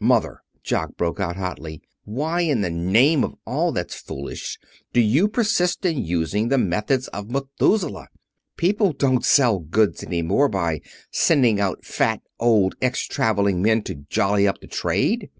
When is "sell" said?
9.24-9.58